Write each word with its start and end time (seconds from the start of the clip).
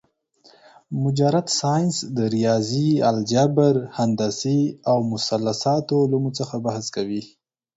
مجرد 1.03 1.47
ساينس 1.59 1.95
د 2.17 2.19
رياضي، 2.35 2.89
الجبر، 3.11 3.75
هندسې 3.97 4.59
او 4.89 4.97
مثلثاتو 5.13 5.95
علومو 6.05 6.31
څخه 6.39 6.55
بحث 6.65 6.85
کوي 6.95 7.23